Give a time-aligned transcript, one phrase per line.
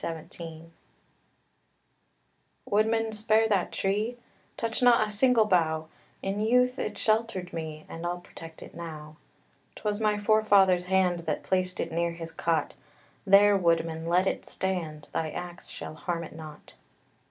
[0.01, 0.09] [See
[0.61, 0.71] Notes]
[2.65, 4.17] Woodman, spare that tree!
[4.57, 5.89] Touch not a single bough!
[6.23, 9.17] In youth it sheltered me, And I'll protect it now.
[9.75, 12.73] 'Twas my forefather's hand That placed it near his cot;
[13.25, 16.73] There, woodman, let it stand, Thy axe shall harm it not.